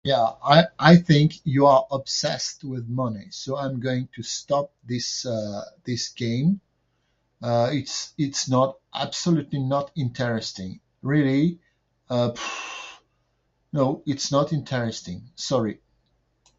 [0.03, 3.27] Yeah, I, I think you are obsessed with money.
[3.29, 6.59] So I'm going to stop this, uh, this game.
[7.41, 11.59] Uh, it's, it's not- absolutely not interesting, really.
[12.09, 12.31] Uh,
[13.73, 15.79] no, it's not interesting, sorry.